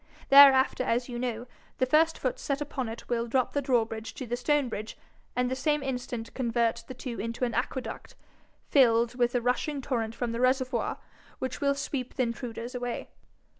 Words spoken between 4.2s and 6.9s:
the stone bridge, and the same instant convert